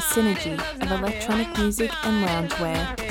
[0.00, 3.09] The synergy of electronic music and loungewear.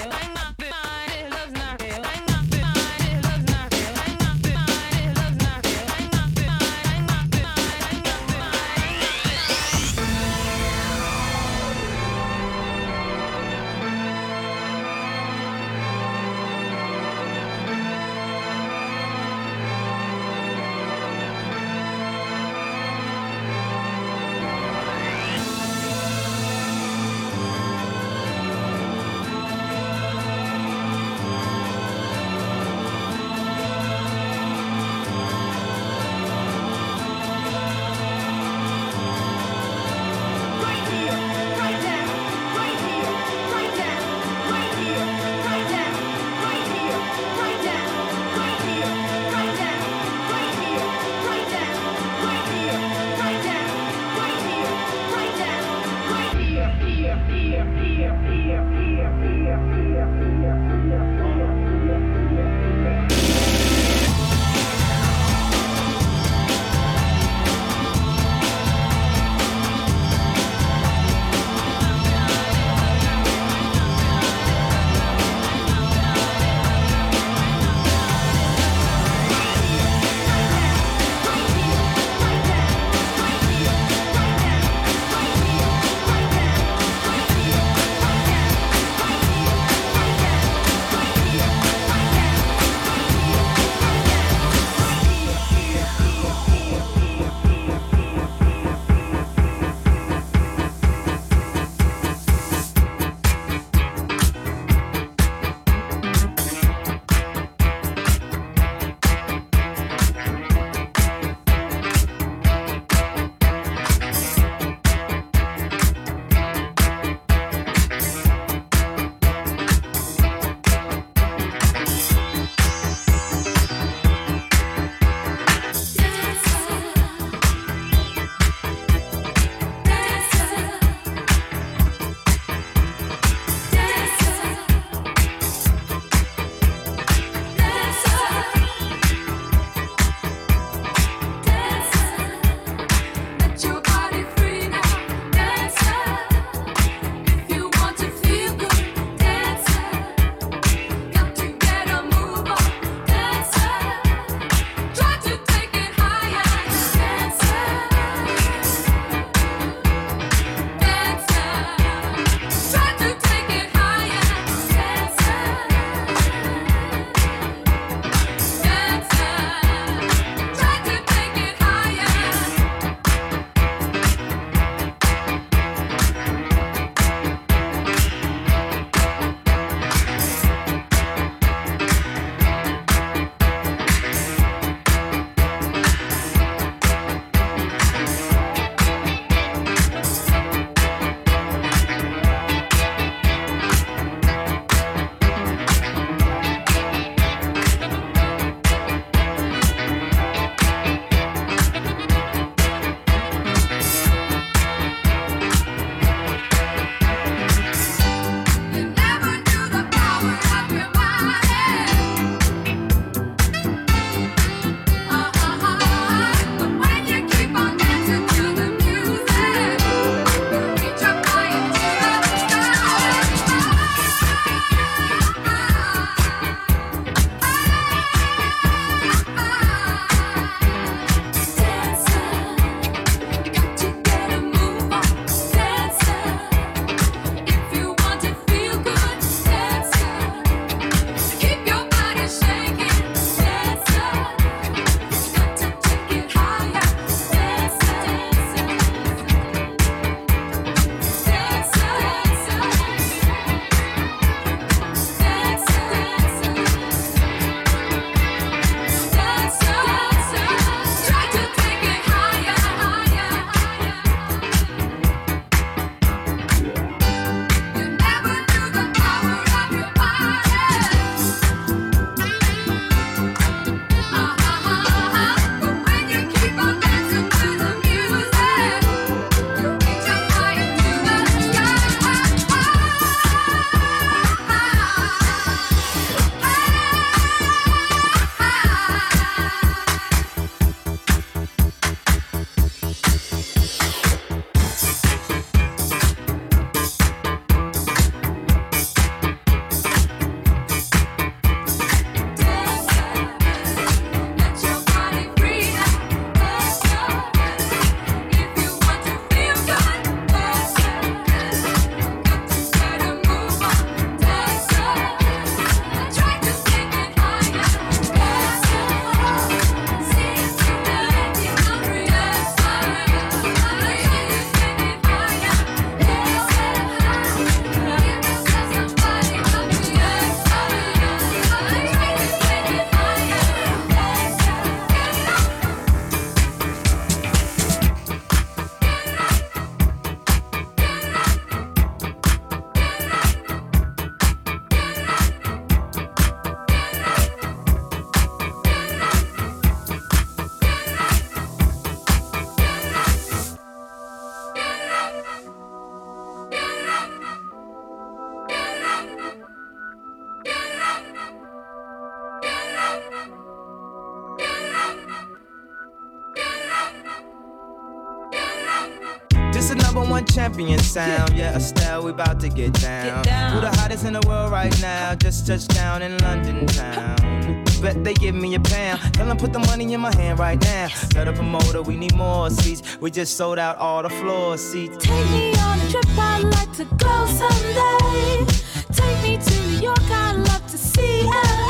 [372.49, 373.23] To get down.
[373.23, 373.53] Get down.
[373.53, 375.15] Who the hottest in the world right now?
[375.15, 377.63] Just touched down in London town.
[377.81, 379.01] Bet they give me a pound.
[379.13, 380.87] Tell them put the money in my hand right now.
[381.09, 382.97] Tell the promoter we need more seats.
[382.99, 384.97] We just sold out all the floor seats.
[384.97, 388.45] Take me on a trip, I'd like to go someday.
[388.91, 391.68] Take me to New York, I'd love to see LA.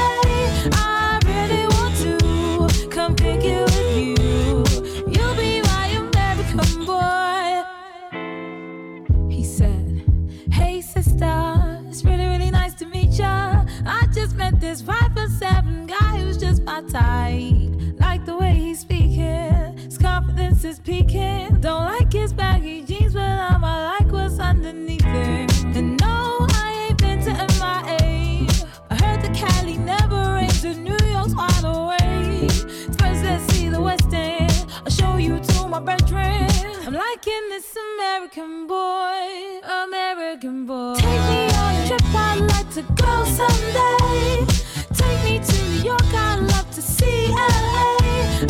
[37.19, 40.95] Liking this American boy, American boy.
[40.95, 44.45] Take me on a trip, I'd like to go someday.
[44.93, 47.97] Take me to New York, I'd love to see LA.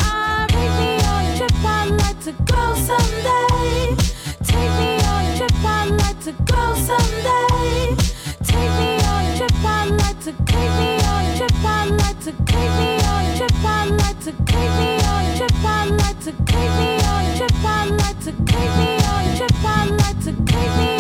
[0.02, 3.96] Ah, take me on a trip, I'd like to go someday.
[4.44, 7.96] Take me on a trip, I'd like to go someday.
[8.44, 12.20] Take me on a trip, I'd like to take me on a trip, I'd like
[12.20, 15.90] to take me on a trip, I'd like to take me on a trip, I'd
[15.90, 19.66] like to take me on a trip, I'd like to take me on a trip,
[19.66, 20.99] I'd like to take me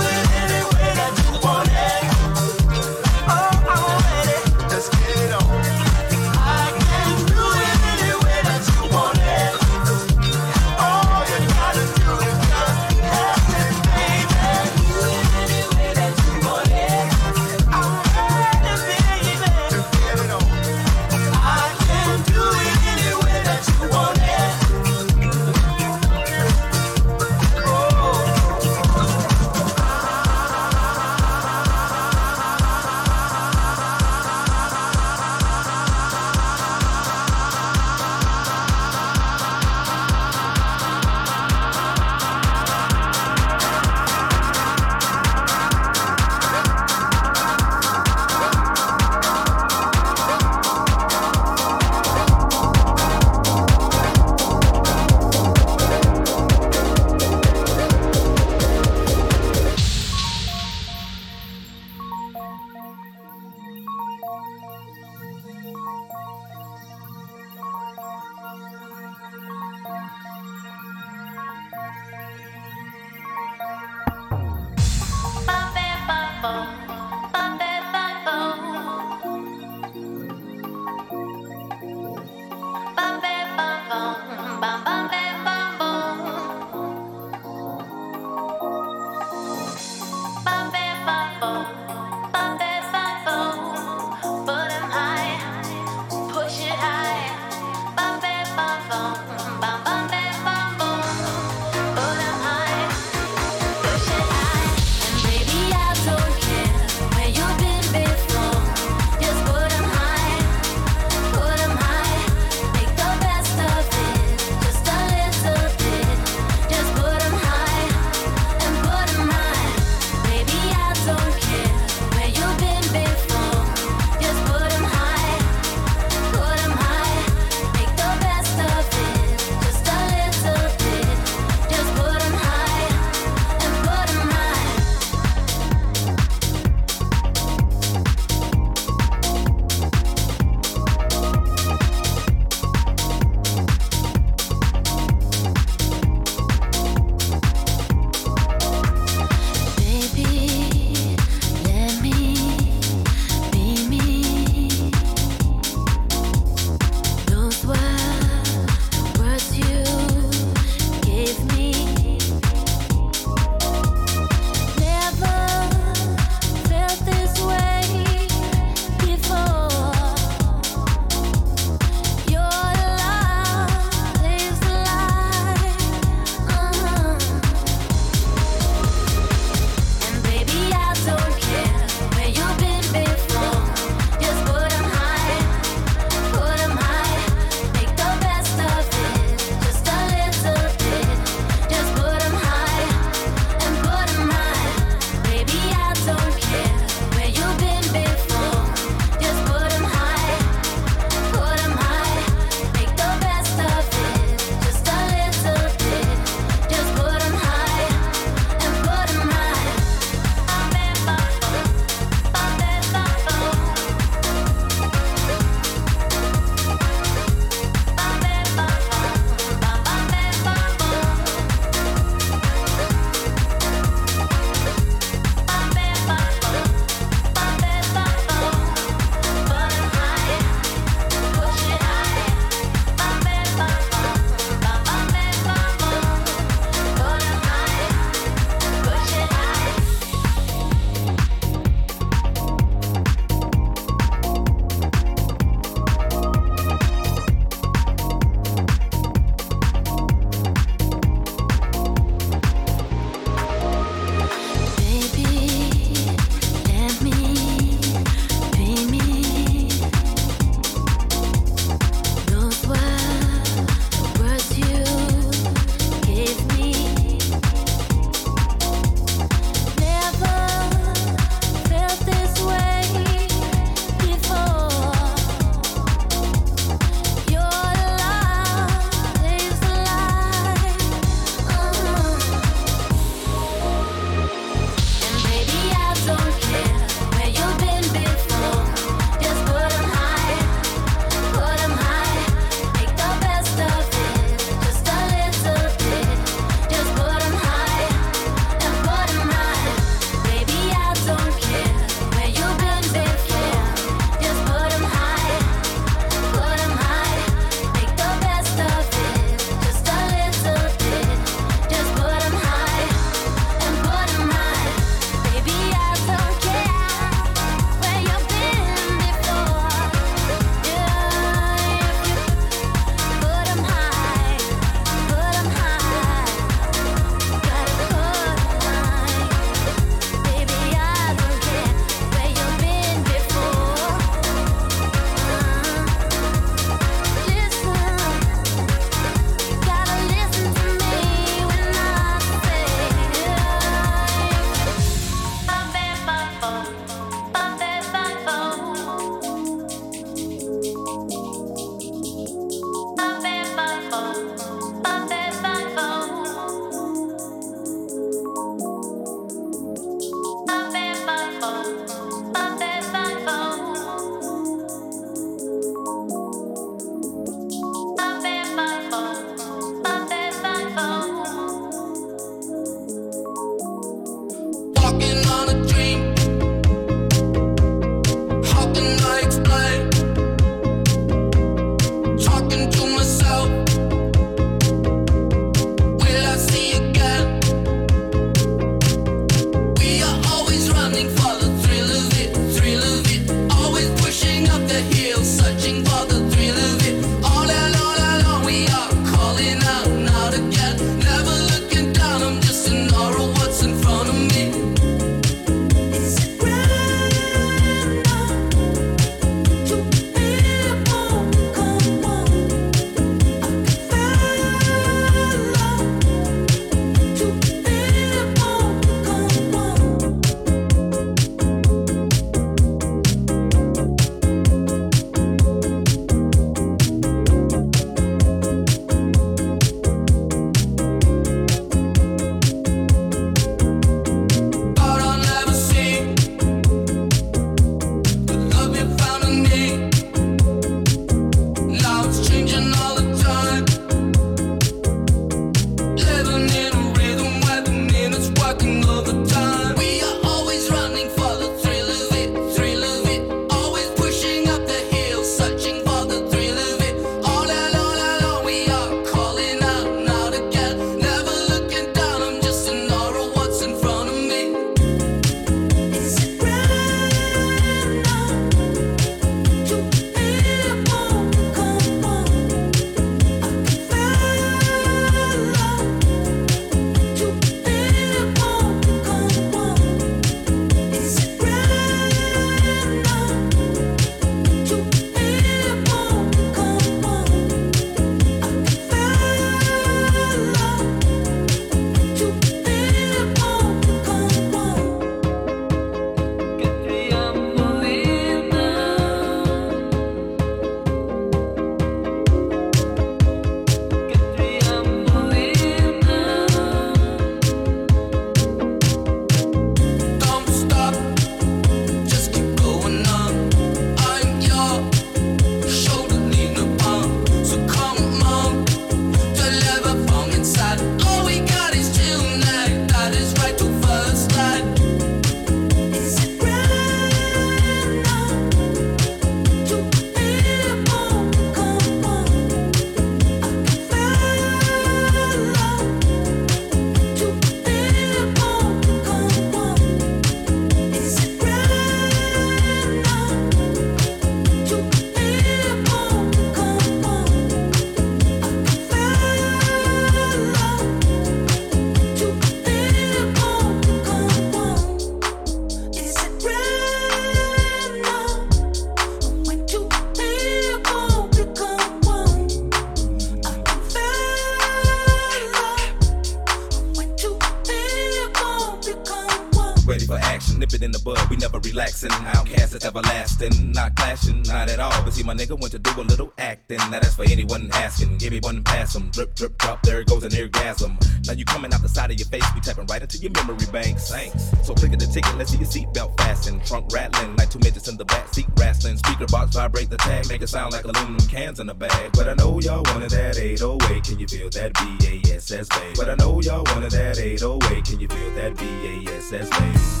[579.21, 580.97] drip, drip, drop, there goes an orgasm.
[581.27, 583.67] Now you coming out the side of your face, we tapping right into your memory
[583.71, 583.99] bank.
[583.99, 584.49] Thanks.
[584.65, 586.59] So click at the ticket, let's see your seatbelt fasten.
[586.61, 588.97] Trunk rattling like two midgets in the back seat wrestling.
[588.97, 592.11] Speaker box vibrate the tag, make it sound like aluminum cans in a bag.
[592.13, 595.97] But I know y'all wanted that 808, can you feel that BASS bass?
[595.97, 600.00] But I know y'all wanted that 808, can you feel that BASS bass?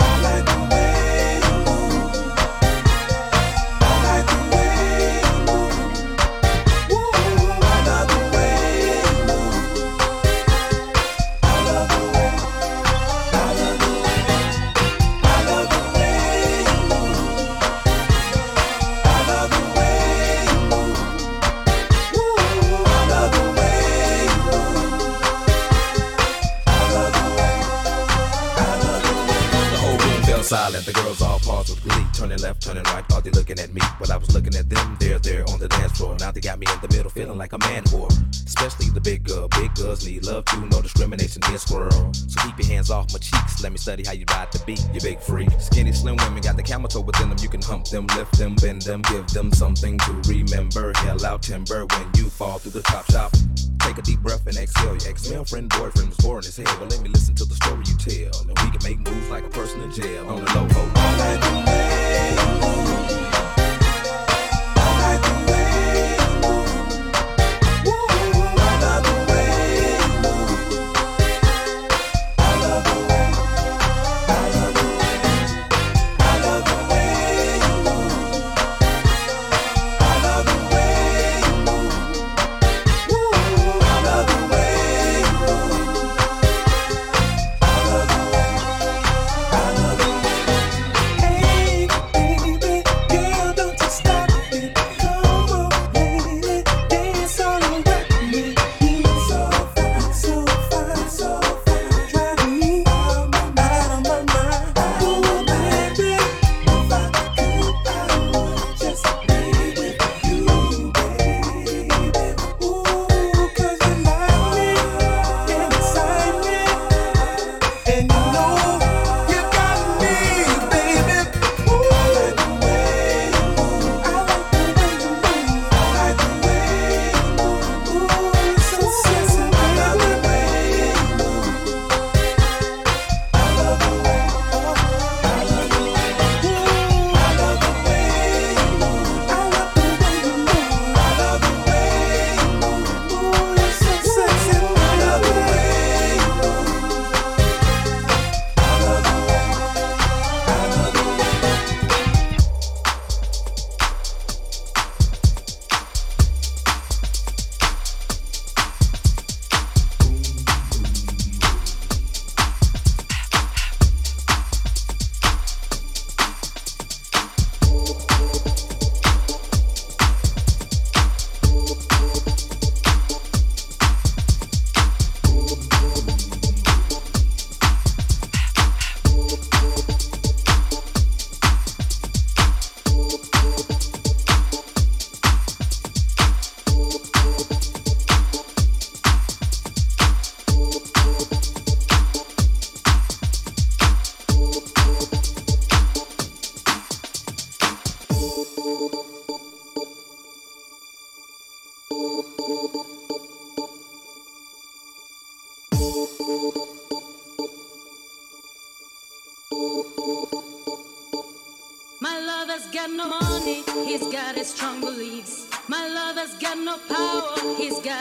[43.81, 45.49] Study how you ride the beat, you big freak.
[45.59, 47.37] Skinny, slim women got the camel toe within them.
[47.41, 50.93] You can hump them, lift them, bend them, give them something to remember.
[50.97, 53.31] Hell out timber when you fall through the top shop.
[53.79, 54.95] Take a deep breath and exhale.
[54.95, 56.77] Your ex-male friend, boyfriend was boring as hell.
[56.79, 58.41] But let me listen to the story you tell.
[58.41, 60.27] And we can make moves like a person in jail.
[60.29, 60.91] On the low, lover's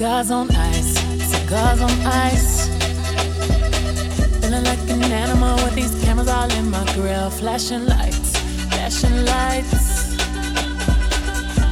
[0.00, 0.94] Cigars on ice,
[1.30, 2.68] cigars on ice.
[4.40, 7.28] Feeling like an animal with these cameras all in my grill.
[7.28, 8.38] Flashing lights,
[8.70, 10.16] flashing lights.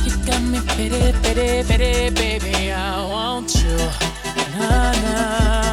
[0.05, 2.71] You got me pity, pity, pity, baby.
[2.71, 3.79] I want you.
[4.59, 5.68] Nah, nah.